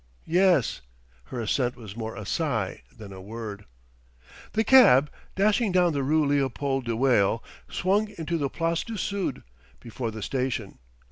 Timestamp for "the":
4.53-4.63, 5.93-6.01, 8.39-8.49, 10.09-10.23